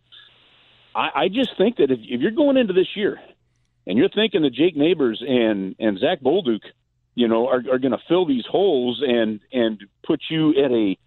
I, 0.96 1.10
I 1.16 1.28
just 1.30 1.58
think 1.58 1.78
that 1.78 1.92
if, 1.92 2.00
if 2.02 2.22
you're 2.22 2.32
going 2.32 2.58
into 2.58 2.74
this 2.74 2.96
year 2.96 3.20
and 3.86 3.98
you're 3.98 4.10
thinking 4.10 4.44
that 4.44 4.54
Jake 4.54 4.76
Neighbours 4.76 5.24
and 5.28 5.76
and 5.80 6.00
Zack 6.00 6.22
Bolduc, 6.22 6.62
you 7.16 7.28
know, 7.28 7.48
are, 7.48 7.64
are 7.72 7.80
going 7.80 7.92
to 7.92 8.02
fill 8.08 8.28
these 8.28 8.46
holes 8.46 9.04
and 9.06 9.40
and 9.52 9.84
put 10.06 10.22
you 10.30 10.52
at 10.64 10.72
a 10.72 10.98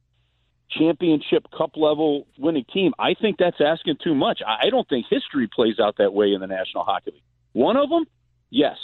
championship 0.70 1.46
cup 1.56 1.76
level 1.76 2.26
winning 2.38 2.64
team, 2.72 2.92
I 2.98 3.14
think 3.14 3.36
that's 3.38 3.60
asking 3.60 3.96
too 4.02 4.14
much. 4.14 4.40
I 4.46 4.70
don't 4.70 4.88
think 4.88 5.06
history 5.10 5.48
plays 5.52 5.78
out 5.78 5.96
that 5.98 6.12
way 6.12 6.32
in 6.32 6.40
the 6.40 6.46
National 6.46 6.84
Hockey 6.84 7.12
League. 7.12 7.22
One 7.52 7.76
of 7.76 7.88
them, 7.90 8.04
yes. 8.50 8.76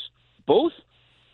Both, 0.47 0.73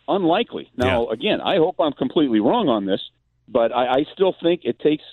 unlikely. 0.07 0.71
Now, 0.75 1.07
yeah. 1.07 1.13
again, 1.13 1.41
I 1.41 1.57
hope 1.57 1.75
I'm 1.79 1.93
completely 1.93 2.39
wrong 2.39 2.69
on 2.69 2.85
this, 2.85 3.01
but 3.47 3.71
I, 3.71 3.87
I 3.87 4.05
still 4.13 4.35
think 4.41 4.61
it 4.63 4.79
takes 4.79 5.03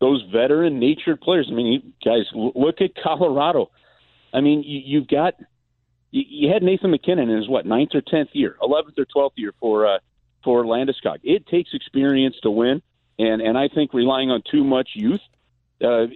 those 0.00 0.22
veteran 0.32 0.80
natured 0.80 1.20
players. 1.20 1.48
I 1.50 1.54
mean, 1.54 1.66
you 1.66 1.92
guys, 2.04 2.24
look 2.34 2.80
at 2.80 2.90
Colorado. 3.02 3.70
I 4.32 4.40
mean, 4.40 4.62
you, 4.62 4.80
you've 4.84 5.08
got 5.08 5.34
you, 6.10 6.22
you 6.28 6.52
had 6.52 6.62
Nathan 6.62 6.90
MacKinnon 6.90 7.30
in 7.30 7.36
his 7.38 7.48
what 7.48 7.66
ninth 7.66 7.90
or 7.94 8.00
tenth 8.00 8.30
year, 8.32 8.56
eleventh 8.60 8.98
or 8.98 9.06
twelfth 9.06 9.36
year 9.36 9.52
for 9.60 9.86
uh, 9.86 9.98
for 10.42 10.64
Landeskog. 10.64 11.18
It 11.22 11.46
takes 11.46 11.70
experience 11.72 12.36
to 12.42 12.50
win 12.50 12.82
and 13.18 13.40
and 13.40 13.56
I 13.56 13.68
think 13.68 13.94
relying 13.94 14.30
on 14.30 14.42
too 14.50 14.64
much 14.64 14.90
youth, 14.94 15.20
uh, 15.82 16.06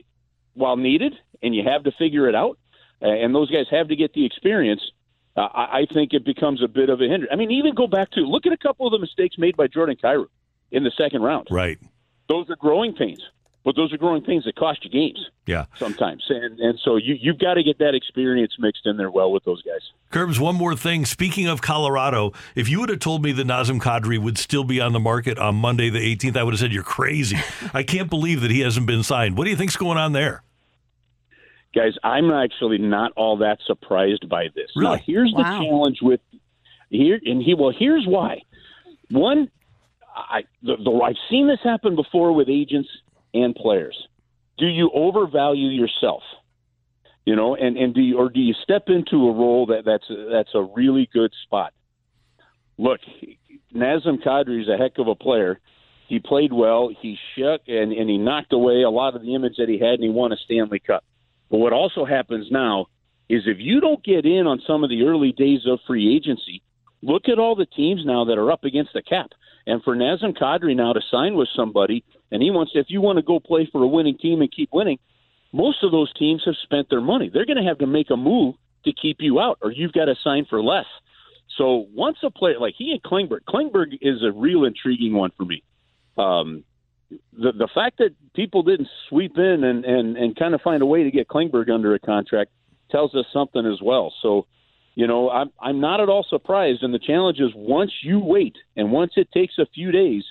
while 0.55 0.77
needed, 0.77 1.15
and 1.43 1.55
you 1.55 1.63
have 1.65 1.85
to 1.85 1.93
figure 1.93 2.29
it 2.29 2.35
out, 2.35 2.59
uh, 3.03 3.07
and 3.07 3.35
those 3.35 3.51
guys 3.51 3.67
have 3.71 3.89
to 3.89 3.97
get 3.97 4.13
the 4.13 4.25
experience. 4.25 4.83
Uh, 5.37 5.43
I, 5.43 5.81
I 5.81 5.87
think 5.93 6.13
it 6.13 6.25
becomes 6.25 6.63
a 6.63 6.69
bit 6.69 6.91
of 6.91 7.01
a 7.01 7.05
hindrance. 7.05 7.31
I 7.33 7.37
mean, 7.37 7.53
even 7.53 7.75
go 7.75 7.87
back 7.87 8.11
to 8.13 8.21
look 8.21 8.47
at 8.47 8.53
a 8.53 8.57
couple 8.57 8.87
of 8.87 8.93
the 8.93 8.99
mistakes 8.99 9.37
made 9.39 9.57
by 9.57 9.69
Jordan 9.69 9.97
Kyrou 10.03 10.27
in 10.71 10.85
the 10.85 10.93
second 10.99 11.23
round. 11.23 11.49
Right. 11.51 11.79
Those 12.29 12.51
are 12.51 12.57
growing 12.57 12.95
pains. 12.95 13.23
But 13.69 13.77
those 13.77 13.93
are 13.93 13.99
growing 13.99 14.25
things 14.25 14.45
that 14.45 14.57
cost 14.57 14.83
you 14.83 14.91
games. 14.91 15.19
Yeah. 15.45 15.67
Sometimes. 15.77 16.25
And 16.31 16.59
and 16.59 16.79
so 16.83 16.97
you 16.97 17.19
you've 17.21 17.39
got 17.39 17.55
to 17.55 17.63
get 17.63 17.77
that 17.81 17.95
experience 17.95 18.55
mixed 18.59 18.87
in 18.87 18.97
there 18.97 19.11
well 19.11 19.31
with 19.31 19.45
those 19.45 19.61
guys. 19.61 19.83
Kerbs, 20.11 20.41
one 20.41 20.55
more 20.55 20.75
thing. 20.75 21.05
Speaking 21.05 21.49
of 21.49 21.61
Colorado, 21.61 22.33
if 22.55 22.67
you 22.71 22.81
would 22.81 22.89
have 22.89 23.01
told 23.01 23.23
me 23.23 23.31
that 23.33 23.47
Nazem 23.47 23.79
Kadri 23.79 24.19
would 24.19 24.39
still 24.39 24.65
be 24.65 24.81
on 24.81 24.95
the 24.95 24.99
market 24.99 25.39
on 25.39 25.57
Monday 25.57 25.91
the 25.91 25.99
18th, 25.99 26.39
I 26.39 26.45
would 26.45 26.55
have 26.55 26.61
said 26.61 26.73
you're 26.73 26.83
crazy. 26.83 27.37
I 27.75 27.83
can't 27.83 28.09
believe 28.09 28.41
that 28.41 28.51
he 28.51 28.61
hasn't 28.61 28.87
been 28.87 29.03
signed. 29.03 29.37
What 29.37 29.45
do 29.45 29.51
you 29.51 29.57
think's 29.57 29.77
going 29.77 29.99
on 29.99 30.13
there? 30.13 30.43
Guys, 31.75 31.93
I'm 32.03 32.31
actually 32.31 32.79
not 32.79 33.13
all 33.17 33.37
that 33.37 33.59
surprised 33.67 34.31
by 34.31 34.45
this. 34.55 34.71
Really? 34.77 34.97
Now, 34.97 35.03
here's 35.05 35.35
wow. 35.37 35.43
the 35.43 35.67
challenge 35.67 35.99
with 36.01 36.21
here 36.89 37.21
and 37.23 37.43
he 37.43 37.53
well 37.53 37.75
here's 37.79 38.07
why. 38.07 38.41
One 39.11 39.51
I 40.17 40.45
the, 40.63 40.77
the, 40.77 40.91
I've 41.05 41.17
seen 41.29 41.49
this 41.49 41.61
happen 41.63 41.97
before 41.97 42.33
with 42.33 42.49
agents 42.49 42.89
and 43.43 43.55
players. 43.55 43.97
Do 44.59 44.67
you 44.67 44.91
overvalue 44.93 45.69
yourself? 45.69 46.23
You 47.25 47.37
know, 47.37 47.55
and, 47.55 47.77
and 47.77 47.95
do 47.95 48.01
you, 48.01 48.19
or 48.19 48.31
do 48.31 48.41
you 48.41 48.55
step 48.63 48.85
into 48.89 49.29
a 49.29 49.33
role 49.33 49.67
that 49.67 49.85
that's 49.85 50.07
that's 50.09 50.55
a 50.55 50.63
really 50.63 51.09
good 51.13 51.31
spot? 51.45 51.75
Look, 52.79 53.01
Nazem 53.75 54.23
Kadri 54.25 54.63
is 54.63 54.69
a 54.69 54.79
heck 54.79 54.99
of 54.99 55.09
a 55.09 55.15
player. 55.15 55.61
He 56.09 56.21
played 56.21 56.53
well. 56.53 56.91
He 57.03 57.19
shook 57.37 57.61
and, 57.67 57.93
and 57.93 58.09
he 58.09 58.17
knocked 58.17 58.53
away 58.55 58.83
a 58.83 58.91
lot 58.91 59.15
of 59.15 59.23
the 59.23 59.35
image 59.35 59.57
that 59.59 59.69
he 59.69 59.79
had, 59.79 59.95
and 59.95 60.05
he 60.05 60.09
won 60.09 60.33
a 60.33 60.37
Stanley 60.37 60.79
Cup. 60.79 61.05
But 61.51 61.59
what 61.59 61.75
also 61.75 62.05
happens 62.07 62.47
now 62.51 62.87
is 63.29 63.43
if 63.47 63.59
you 63.61 63.81
don't 63.81 64.03
get 64.03 64.25
in 64.25 64.47
on 64.47 64.63
some 64.67 64.83
of 64.83 64.91
the 64.91 65.03
early 65.03 65.33
days 65.33 65.61
of 65.67 65.81
free 65.87 66.17
agency, 66.17 66.63
look 67.03 67.29
at 67.29 67.39
all 67.39 67.55
the 67.55 67.67
teams 67.67 68.03
now 68.07 68.25
that 68.25 68.39
are 68.39 68.51
up 68.51 68.65
against 68.65 68.95
the 68.95 69.03
cap. 69.03 69.33
And 69.67 69.83
for 69.83 69.95
Nazem 69.95 70.35
Kadri 70.35 70.75
now 70.75 70.95
to 70.95 71.01
sign 71.11 71.35
with 71.35 71.49
somebody, 71.55 72.05
and 72.31 72.43
he 72.43 72.51
wants, 72.51 72.73
if 72.75 72.87
you 72.89 73.01
want 73.01 73.17
to 73.17 73.23
go 73.23 73.41
play 73.41 73.69
for 73.71 73.83
a 73.83 73.89
winning 73.89 74.19
team 74.19 74.41
and 74.41 74.53
keep 74.53 74.71
winning, 74.73 74.99
most 75.53 75.83
of 75.83 75.91
those 75.91 76.13
teams 76.15 76.43
have 76.45 76.57
spent 76.63 76.91
their 76.91 77.01
money. 77.01 77.31
They're 77.33 77.47
going 77.47 77.63
to 77.63 77.69
have 77.69 77.79
to 77.79 77.87
make 77.87 78.11
a 78.11 78.17
move 78.17 78.55
to 78.85 78.93
keep 78.93 79.19
you 79.21 79.41
out, 79.41 79.59
or 79.63 79.73
you've 79.73 79.93
got 79.93 80.07
to 80.07 80.15
sign 80.23 80.47
for 80.49 80.63
less. 80.63 80.87
So 81.57 81.87
once 81.93 82.19
a 82.23 82.31
player 82.31 82.59
like 82.61 82.75
he 82.77 82.93
and 82.93 83.03
Klingberg, 83.03 83.41
Klingberg 83.49 83.99
is 84.01 84.23
a 84.23 84.31
real 84.31 84.65
intriguing 84.65 85.15
one 85.15 85.31
for 85.37 85.45
me. 85.45 85.63
Um, 86.17 86.65
the 87.11 87.53
the 87.53 87.69
fact 87.75 87.99
that 87.99 88.11
people 88.35 88.63
didn't 88.63 88.89
sweep 89.09 89.39
in 89.39 89.65
and 89.65 89.85
and 89.85 90.17
and 90.17 90.37
kind 90.37 90.55
of 90.55 90.61
find 90.61 90.83
a 90.83 90.87
way 90.87 91.05
to 91.05 91.11
get 91.11 91.27
Klingberg 91.29 91.71
under 91.71 91.95
a 91.95 91.99
contract 91.99 92.51
tells 92.91 93.15
us 93.15 93.25
something 93.33 93.65
as 93.67 93.81
well. 93.83 94.13
So, 94.23 94.47
you 94.95 95.07
know, 95.07 95.31
I'm 95.31 95.51
I'm 95.61 95.81
not 95.81 96.01
at 96.01 96.09
all 96.09 96.27
surprised. 96.29 96.83
And 96.83 96.93
the 96.93 96.99
challenge 96.99 97.39
is 97.41 97.51
once 97.55 97.93
you 98.03 98.21
wait 98.21 98.57
and 98.77 98.93
once 98.93 99.13
it 99.17 99.31
takes 99.33 99.59
a 99.59 99.67
few 99.75 99.91
days, 99.91 100.25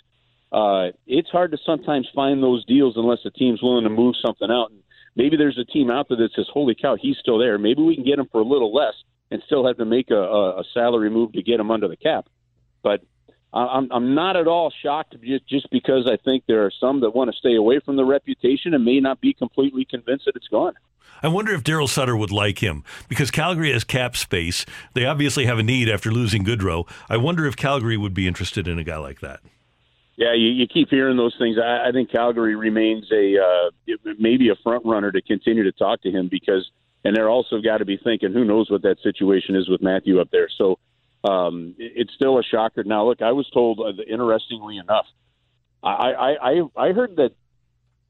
uh, 0.52 0.88
it's 1.06 1.30
hard 1.30 1.52
to 1.52 1.58
sometimes 1.66 2.08
find 2.16 2.42
those 2.42 2.66
deals 2.66 2.96
unless 2.96 3.20
the 3.24 3.32
team's 3.32 3.62
willing 3.62 3.84
to 3.84 3.90
move 3.90 4.16
something 4.26 4.50
out. 4.50 4.72
And 4.72 4.82
maybe 5.16 5.38
there's 5.38 5.58
a 5.58 5.66
team 5.66 5.92
out 5.92 6.08
there 6.10 6.18
that 6.18 6.34
says, 6.36 6.48
"Holy 6.52 6.76
cow, 6.76 6.96
he's 7.00 7.18
still 7.18 7.38
there." 7.38 7.58
Maybe 7.58 7.82
we 7.82 7.96
can 7.96 8.06
get 8.06 8.20
him 8.20 8.28
for 8.32 8.42
a 8.42 8.46
little 8.46 8.74
less 8.74 8.94
and 9.30 9.42
still 9.46 9.68
have 9.68 9.78
to 9.78 9.86
make 9.86 10.10
a, 10.10 10.16
a, 10.16 10.60
a 10.62 10.64
salary 10.74 11.10
move 11.10 11.34
to 11.34 11.44
get 11.44 11.60
him 11.60 11.70
under 11.70 11.88
the 11.88 11.98
cap. 11.98 12.28
But 12.82 13.02
I'm, 13.54 13.92
I'm 13.92 14.16
not 14.16 14.36
at 14.36 14.48
all 14.48 14.72
shocked 14.84 15.16
just, 15.24 15.48
just 15.48 15.70
because 15.72 16.10
I 16.10 16.18
think 16.18 16.44
there 16.48 16.66
are 16.66 16.72
some 16.80 17.02
that 17.02 17.16
want 17.16 17.32
to 17.32 17.38
stay 17.38 17.56
away 17.56 17.80
from 17.80 17.96
the 17.96 18.06
reputation 18.06 18.74
and 18.74 18.84
may 18.84 19.00
not 19.00 19.22
be 19.22 19.34
completely 19.34 19.86
convinced 19.86 20.26
that 20.26 20.36
it's 20.36 20.48
gone. 20.48 20.74
I 21.24 21.30
wonder 21.30 21.54
if 21.54 21.64
Daryl 21.64 21.90
Sutter 21.90 22.16
would 22.16 22.32
like 22.32 22.60
him 22.60 22.84
because 23.10 23.32
Calgary 23.32 23.72
has 23.72 23.84
cap 23.84 24.16
space. 24.16 24.66
They 24.94 25.06
obviously 25.06 25.46
have 25.46 25.58
a 25.58 25.64
need 25.64 25.90
after 25.90 26.12
losing 26.12 26.46
Gaudreau. 26.46 26.88
I 27.10 27.18
wonder 27.18 27.48
if 27.48 27.56
Calgary 27.56 27.98
would 27.98 28.14
be 28.14 28.28
interested 28.28 28.68
in 28.68 28.78
a 28.78 28.84
guy 28.84 28.98
like 28.98 29.22
that. 29.22 29.40
Yeah, 30.18 30.34
you, 30.34 30.48
you 30.50 30.68
keep 30.68 30.90
hearing 30.90 31.16
those 31.16 31.36
things. 31.38 31.58
I, 31.64 31.90
I 31.90 31.92
think 31.92 32.12
Calgary 32.12 32.56
remains 32.56 33.06
a 33.12 33.38
uh, 33.38 33.96
maybe 34.18 34.50
a 34.50 34.56
front 34.64 34.84
runner 34.84 35.12
to 35.12 35.22
continue 35.22 35.64
to 35.64 35.72
talk 35.72 36.02
to 36.02 36.12
him 36.12 36.28
because, 36.30 36.70
and 37.06 37.16
they're 37.16 37.30
also 37.30 37.62
got 37.62 37.78
to 37.78 37.86
be 37.86 37.98
thinking, 38.04 38.34
who 38.34 38.44
knows 38.44 38.70
what 38.70 38.82
that 38.82 38.98
situation 39.04 39.56
is 39.56 39.70
with 39.70 39.82
Matthew 39.82 40.20
up 40.20 40.30
there. 40.32 40.50
So 40.58 40.80
um, 41.24 41.76
it's 41.78 42.12
still 42.16 42.40
a 42.40 42.44
shocker. 42.44 42.84
Now, 42.84 43.08
look, 43.08 43.22
I 43.22 43.32
was 43.32 43.48
told, 43.52 43.80
uh, 43.80 44.02
interestingly 44.12 44.78
enough, 44.78 45.06
I, 45.84 45.90
I 45.90 46.52
I 46.52 46.62
I 46.76 46.92
heard 46.94 47.18
that 47.18 47.34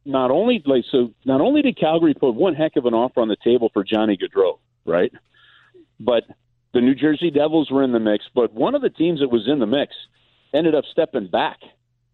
not 0.06 0.32
only 0.32 0.64
like 0.66 0.86
so 0.90 1.14
not 1.26 1.42
only 1.42 1.62
did 1.62 1.78
Calgary 1.78 2.14
put 2.14 2.32
one 2.32 2.54
heck 2.54 2.78
of 2.78 2.86
an 2.86 2.94
offer 2.94 3.20
on 3.20 3.28
the 3.28 3.36
table 3.44 3.70
for 3.74 3.84
Johnny 3.84 4.18
Gaudreau, 4.18 4.60
right? 4.86 5.12
But 6.00 6.24
the 6.74 6.80
New 6.80 6.96
Jersey 6.96 7.32
Devils 7.32 7.70
were 7.70 7.84
in 7.84 7.92
the 7.92 8.00
mix, 8.00 8.24
but 8.34 8.54
one 8.54 8.76
of 8.76 8.82
the 8.82 8.90
teams 8.90 9.20
that 9.20 9.30
was 9.30 9.46
in 9.48 9.60
the 9.60 9.66
mix 9.66 9.94
ended 10.54 10.74
up 10.74 10.86
stepping 10.90 11.28
back. 11.28 11.58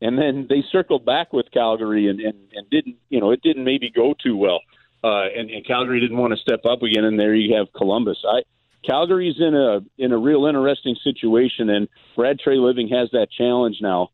And 0.04 0.18
then 0.18 0.48
they 0.50 0.62
circled 0.70 1.06
back 1.06 1.32
with 1.32 1.50
Calgary 1.52 2.10
and, 2.10 2.20
and, 2.20 2.38
and 2.54 2.70
didn't, 2.70 2.98
you 3.10 3.22
know, 3.22 3.32
it 3.32 3.42
didn't 3.42 3.64
maybe 3.64 3.90
go 3.90 4.14
too 4.22 4.36
well. 4.36 4.60
Uh, 5.02 5.28
and, 5.36 5.50
and 5.50 5.66
Calgary 5.66 6.02
didn't 6.02 6.18
want 6.18 6.34
to 6.34 6.40
step 6.40 6.66
up 6.66 6.84
again. 6.84 7.06
And 7.06 7.18
there 7.18 7.34
you 7.34 7.56
have 7.56 7.72
Columbus. 7.72 8.18
I, 8.28 8.42
Calgary's 8.84 9.40
in 9.40 9.56
a 9.56 9.80
in 9.98 10.12
a 10.12 10.18
real 10.18 10.46
interesting 10.46 10.98
situation, 11.02 11.70
and 11.70 11.88
Brad 12.18 12.38
Treliving 12.46 12.92
has 12.92 13.10
that 13.12 13.30
challenge 13.32 13.78
now. 13.82 14.10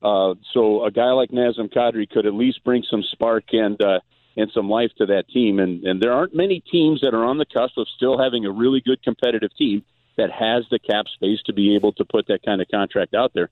Uh, 0.00 0.34
so 0.52 0.84
a 0.84 0.92
guy 0.92 1.10
like 1.10 1.30
Nazem 1.30 1.72
Kadri 1.72 2.08
could 2.08 2.26
at 2.26 2.34
least 2.34 2.62
bring 2.62 2.84
some 2.88 3.02
spark 3.02 3.44
and 3.50 3.82
uh, 3.82 3.98
and 4.36 4.48
some 4.54 4.70
life 4.70 4.92
to 4.98 5.06
that 5.06 5.28
team. 5.28 5.58
And 5.58 5.82
and 5.82 6.00
there 6.00 6.12
aren't 6.12 6.36
many 6.36 6.60
teams 6.60 7.00
that 7.00 7.14
are 7.14 7.24
on 7.24 7.38
the 7.38 7.46
cusp 7.46 7.76
of 7.76 7.88
still 7.96 8.16
having 8.16 8.46
a 8.46 8.50
really 8.52 8.80
good 8.80 9.02
competitive 9.02 9.50
team 9.56 9.82
that 10.16 10.30
has 10.30 10.64
the 10.70 10.78
cap 10.78 11.06
space 11.08 11.40
to 11.46 11.52
be 11.52 11.74
able 11.74 11.92
to 11.94 12.04
put 12.04 12.28
that 12.28 12.44
kind 12.44 12.60
of 12.62 12.68
contract 12.68 13.14
out 13.14 13.32
there. 13.34 13.50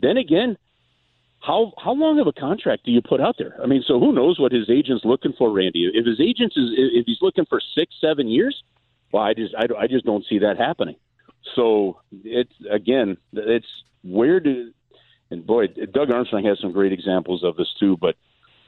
Then 0.00 0.18
again, 0.18 0.56
how 1.40 1.72
how 1.78 1.92
long 1.92 2.18
of 2.18 2.26
a 2.26 2.32
contract 2.32 2.84
do 2.84 2.90
you 2.90 3.02
put 3.02 3.20
out 3.20 3.36
there? 3.38 3.56
I 3.62 3.66
mean, 3.66 3.84
so 3.86 4.00
who 4.00 4.12
knows 4.12 4.38
what 4.38 4.52
his 4.52 4.68
agent's 4.68 5.04
looking 5.04 5.32
for, 5.36 5.50
Randy? 5.52 5.90
If 5.92 6.06
his 6.06 6.20
agent 6.20 6.52
is 6.56 6.70
if 6.76 7.06
he's 7.06 7.22
looking 7.22 7.46
for 7.46 7.60
six, 7.74 7.94
seven 8.00 8.28
years, 8.28 8.62
well, 9.12 9.22
I 9.22 9.34
just 9.34 9.54
I, 9.54 9.66
I 9.78 9.86
just 9.86 10.04
don't 10.04 10.24
see 10.28 10.38
that 10.40 10.58
happening. 10.58 10.96
So 11.54 12.00
it's 12.24 12.52
again, 12.70 13.16
it's 13.32 13.66
where 14.02 14.40
do 14.40 14.72
and 15.30 15.46
boy, 15.46 15.66
Doug 15.66 16.10
Armstrong 16.10 16.44
has 16.44 16.58
some 16.60 16.72
great 16.72 16.92
examples 16.92 17.42
of 17.44 17.56
this 17.56 17.72
too. 17.78 17.96
But 17.96 18.16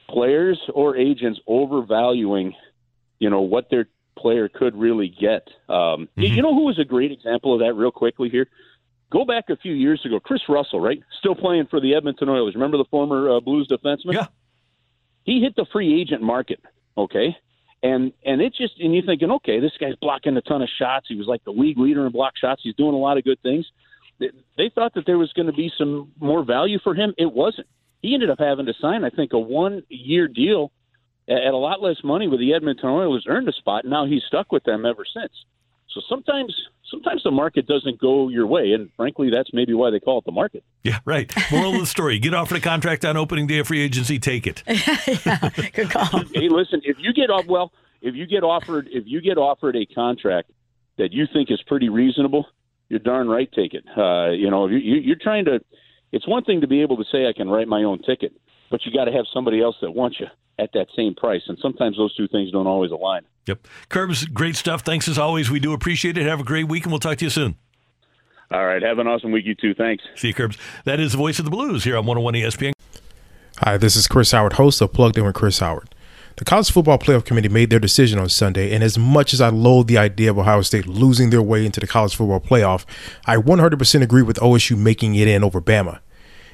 players 0.09 0.59
or 0.73 0.95
agents 0.95 1.39
overvaluing, 1.47 2.53
you 3.19 3.29
know, 3.29 3.41
what 3.41 3.69
their 3.69 3.87
player 4.17 4.49
could 4.49 4.75
really 4.75 5.07
get. 5.07 5.47
Um, 5.69 6.07
mm-hmm. 6.17 6.23
You 6.23 6.41
know 6.41 6.53
who 6.53 6.65
was 6.65 6.79
a 6.79 6.85
great 6.85 7.11
example 7.11 7.53
of 7.53 7.59
that? 7.61 7.73
Real 7.73 7.91
quickly 7.91 8.29
here, 8.29 8.47
go 9.11 9.25
back 9.25 9.45
a 9.49 9.57
few 9.57 9.73
years 9.73 10.01
ago. 10.05 10.19
Kris 10.19 10.41
Russell, 10.47 10.79
right, 10.79 11.01
still 11.19 11.35
playing 11.35 11.67
for 11.69 11.79
the 11.79 11.95
Edmonton 11.95 12.29
Oilers. 12.29 12.55
Remember 12.55 12.77
the 12.77 12.85
former 12.89 13.37
uh, 13.37 13.39
Blues 13.39 13.67
defenseman? 13.67 14.13
Yeah. 14.13 14.27
He 15.23 15.41
hit 15.41 15.55
the 15.55 15.65
free 15.71 15.99
agent 16.01 16.21
market. 16.21 16.59
Okay, 16.97 17.35
and 17.83 18.11
and 18.25 18.41
it's 18.41 18.57
just 18.57 18.73
and 18.79 18.93
you're 18.93 19.05
thinking, 19.05 19.31
okay, 19.31 19.59
this 19.59 19.71
guy's 19.79 19.95
blocking 20.01 20.35
a 20.37 20.41
ton 20.41 20.61
of 20.61 20.69
shots. 20.77 21.07
He 21.07 21.15
was 21.15 21.27
like 21.27 21.43
the 21.43 21.51
league 21.51 21.77
leader 21.77 22.05
in 22.05 22.11
block 22.11 22.33
shots. 22.37 22.61
He's 22.63 22.75
doing 22.75 22.93
a 22.93 22.97
lot 22.97 23.17
of 23.17 23.23
good 23.23 23.41
things. 23.41 23.65
They, 24.19 24.31
they 24.57 24.71
thought 24.73 24.93
that 24.95 25.05
there 25.05 25.17
was 25.17 25.31
going 25.33 25.47
to 25.47 25.53
be 25.53 25.71
some 25.77 26.11
more 26.19 26.43
value 26.43 26.79
for 26.83 26.93
him. 26.93 27.13
It 27.17 27.31
wasn't. 27.31 27.67
He 28.01 28.13
ended 28.13 28.29
up 28.29 28.39
having 28.39 28.65
to 28.65 28.73
sign, 28.81 29.03
I 29.03 29.09
think, 29.09 29.33
a 29.33 29.39
one 29.39 29.83
year 29.89 30.27
deal 30.27 30.71
at 31.27 31.53
a 31.53 31.57
lot 31.57 31.81
less 31.81 31.97
money 32.03 32.27
with 32.27 32.39
the 32.39 32.53
Edmonton 32.53 32.89
Oilers 32.89 33.25
earned 33.27 33.47
a 33.47 33.53
spot. 33.53 33.83
And 33.83 33.91
now 33.91 34.05
he's 34.05 34.23
stuck 34.27 34.51
with 34.51 34.63
them 34.63 34.85
ever 34.85 35.05
since. 35.13 35.31
So 35.93 36.01
sometimes 36.07 36.55
sometimes 36.89 37.23
the 37.23 37.31
market 37.31 37.67
doesn't 37.67 37.99
go 37.99 38.29
your 38.29 38.45
way, 38.45 38.71
and 38.73 38.89
frankly, 38.95 39.29
that's 39.29 39.49
maybe 39.53 39.73
why 39.73 39.89
they 39.89 39.99
call 39.99 40.19
it 40.19 40.25
the 40.25 40.31
market. 40.31 40.63
Yeah, 40.83 40.99
right. 41.05 41.31
Moral 41.51 41.73
of 41.75 41.79
the 41.79 41.85
story: 41.85 42.19
get 42.19 42.33
offered 42.33 42.57
a 42.57 42.61
contract 42.61 43.05
on 43.05 43.17
opening 43.17 43.47
day 43.47 43.59
of 43.59 43.67
free 43.67 43.81
agency, 43.81 44.19
take 44.19 44.45
it. 44.45 44.63
yeah, 44.67 45.49
good 45.73 45.89
call. 45.89 46.05
hey, 46.33 46.49
listen, 46.49 46.81
if 46.83 46.97
you 46.99 47.13
get 47.13 47.29
off 47.29 47.45
well, 47.47 47.71
if 48.01 48.15
you 48.15 48.27
get 48.27 48.43
offered 48.43 48.87
if 48.91 49.03
you 49.07 49.21
get 49.21 49.37
offered 49.37 49.75
a 49.75 49.85
contract 49.85 50.51
that 50.97 51.11
you 51.11 51.25
think 51.31 51.49
is 51.49 51.61
pretty 51.67 51.89
reasonable, 51.89 52.45
you're 52.89 52.99
darn 52.99 53.27
right 53.27 53.49
take 53.51 53.73
it. 53.73 53.83
Uh, 53.97 54.31
you 54.31 54.49
know, 54.49 54.67
you, 54.67 54.77
you're 54.77 55.17
trying 55.21 55.45
to. 55.45 55.59
It's 56.11 56.27
one 56.27 56.43
thing 56.43 56.61
to 56.61 56.67
be 56.67 56.81
able 56.81 56.97
to 56.97 57.05
say 57.11 57.27
I 57.27 57.33
can 57.33 57.49
write 57.49 57.67
my 57.67 57.83
own 57.83 58.01
ticket, 58.01 58.33
but 58.69 58.85
you 58.85 58.91
got 58.91 59.05
to 59.05 59.11
have 59.11 59.25
somebody 59.33 59.61
else 59.61 59.75
that 59.81 59.91
wants 59.91 60.19
you 60.19 60.27
at 60.57 60.71
that 60.73 60.87
same 60.95 61.15
price, 61.15 61.41
and 61.47 61.57
sometimes 61.59 61.97
those 61.97 62.15
two 62.15 62.27
things 62.27 62.51
don't 62.51 62.67
always 62.67 62.91
align. 62.91 63.21
Yep. 63.47 63.67
Kerbs, 63.89 64.31
great 64.31 64.55
stuff. 64.55 64.81
Thanks 64.81 65.07
as 65.07 65.17
always. 65.17 65.49
We 65.49 65.59
do 65.59 65.73
appreciate 65.73 66.17
it. 66.17 66.25
Have 66.25 66.39
a 66.39 66.43
great 66.43 66.67
week, 66.67 66.83
and 66.83 66.91
we'll 66.91 66.99
talk 66.99 67.17
to 67.19 67.25
you 67.25 67.31
soon. 67.31 67.55
All 68.51 68.65
right. 68.65 68.81
Have 68.81 68.99
an 68.99 69.07
awesome 69.07 69.31
week, 69.31 69.45
you 69.45 69.55
too. 69.55 69.73
Thanks. 69.73 70.03
See 70.15 70.29
you, 70.29 70.33
Kerbs. 70.33 70.57
That 70.83 70.99
is 70.99 71.11
the 71.13 71.17
voice 71.17 71.39
of 71.39 71.45
the 71.45 71.51
Blues 71.51 71.83
here 71.83 71.95
on 71.95 72.05
101 72.05 72.33
ESPN. 72.33 72.73
Hi, 73.59 73.77
this 73.77 73.95
is 73.95 74.07
Chris 74.07 74.31
Howard, 74.31 74.53
host 74.53 74.81
of 74.81 74.93
Plugged 74.93 75.17
In 75.17 75.25
with 75.25 75.35
Chris 75.35 75.59
Howard. 75.59 75.93
The 76.37 76.45
College 76.45 76.71
Football 76.71 76.97
Playoff 76.97 77.25
Committee 77.25 77.49
made 77.49 77.69
their 77.69 77.79
decision 77.79 78.17
on 78.17 78.29
Sunday, 78.29 78.73
and 78.73 78.81
as 78.81 78.97
much 78.97 79.33
as 79.33 79.41
I 79.41 79.49
loathe 79.49 79.87
the 79.87 79.97
idea 79.97 80.29
of 80.29 80.39
Ohio 80.39 80.61
State 80.61 80.87
losing 80.87 81.29
their 81.29 81.41
way 81.41 81.65
into 81.65 81.81
the 81.81 81.87
College 81.87 82.15
Football 82.15 82.39
Playoff, 82.39 82.85
I 83.25 83.35
100% 83.35 84.01
agree 84.01 84.21
with 84.21 84.37
OSU 84.37 84.77
making 84.77 85.15
it 85.15 85.27
in 85.27 85.43
over 85.43 85.59
Bama. 85.59 85.99